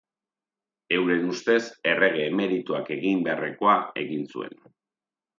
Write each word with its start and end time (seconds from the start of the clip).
Euren 0.95 1.27
ustez 1.33 1.59
errege 1.91 2.23
emerituak 2.29 2.89
egin 2.95 3.21
beharrekoa 3.27 3.75
egin 4.05 4.25
zuen. 4.37 4.57